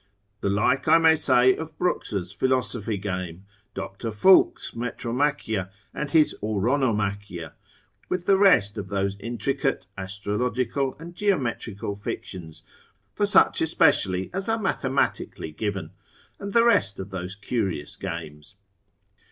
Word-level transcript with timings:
The 0.39 0.49
like 0.49 0.87
I 0.87 0.97
may 0.97 1.15
say 1.15 1.55
of 1.55 1.77
Col. 1.77 1.93
Bruxer's 1.99 2.33
philosophy 2.33 2.97
game, 2.97 3.45
D. 3.75 3.81
Fulke's 4.09 4.71
Metromachia 4.71 5.69
and 5.93 6.09
his 6.09 6.33
Ouronomachia, 6.41 7.53
with 8.09 8.25
the 8.25 8.35
rest 8.35 8.79
of 8.79 8.89
those 8.89 9.15
intricate 9.19 9.85
astrological 9.95 10.95
and 10.97 11.13
geometrical 11.13 11.95
fictions, 11.95 12.63
for 13.13 13.27
such 13.27 13.61
especially 13.61 14.31
as 14.33 14.49
are 14.49 14.57
mathematically 14.57 15.51
given; 15.51 15.91
and 16.39 16.53
the 16.53 16.63
rest 16.63 16.97
of 16.99 17.11
those 17.11 17.35
curious 17.35 17.95
games. 17.95 18.55